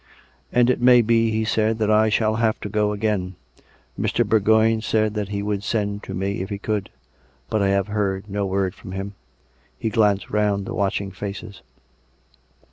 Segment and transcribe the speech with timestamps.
[0.51, 3.35] "And it may be," he said," that I shall have to go again.
[3.99, 4.25] Mr.
[4.27, 6.89] Eourgoign said that he would send to me if he could.
[7.51, 9.13] But I have heard no word from him."
[9.77, 11.61] (He glanced round the watching faces.)